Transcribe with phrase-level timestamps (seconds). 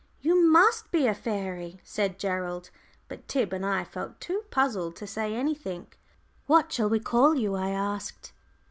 [0.19, 2.71] "You must be a fairy," said Gerald.
[3.07, 5.85] But Tib and I felt too puzzled to say anything.
[6.47, 8.33] "What shall we call you?" I asked.